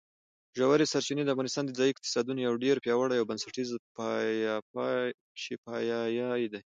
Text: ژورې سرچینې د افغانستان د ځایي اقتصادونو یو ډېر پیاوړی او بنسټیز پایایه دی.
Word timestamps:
ژورې 0.57 0.85
سرچینې 0.93 1.23
د 1.23 1.29
افغانستان 1.33 1.63
د 1.65 1.71
ځایي 1.79 1.91
اقتصادونو 1.93 2.39
یو 2.47 2.53
ډېر 2.63 2.75
پیاوړی 2.83 3.17
او 3.19 3.27
بنسټیز 3.29 3.69
پایایه 5.65 6.39
دی. 6.53 6.61